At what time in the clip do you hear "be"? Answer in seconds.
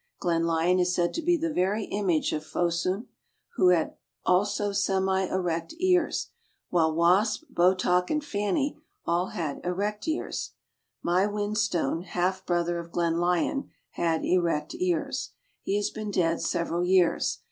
1.21-1.37